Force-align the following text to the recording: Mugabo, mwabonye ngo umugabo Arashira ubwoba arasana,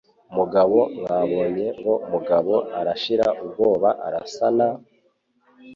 Mugabo, 0.35 0.79
mwabonye 0.99 1.67
ngo 1.77 1.93
umugabo 2.05 2.53
Arashira 2.79 3.27
ubwoba 3.43 3.89
arasana, 4.07 4.67